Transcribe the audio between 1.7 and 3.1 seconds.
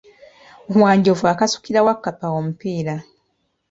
Wakkapa omupiira.